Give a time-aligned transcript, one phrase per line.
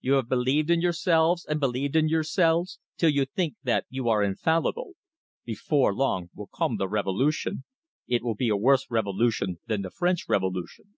[0.00, 4.24] You have believed in yourselves and believed in yourselves, till you think that you are
[4.24, 4.94] infallible.
[5.44, 7.62] Before long will come the revolution.
[8.08, 10.96] It will be a worse revolution than the French Revolution."